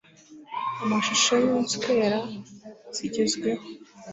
amashusho 0.83 1.31
yo 1.43 1.51
uswera 1.63 2.19
zigezweho 2.95 3.63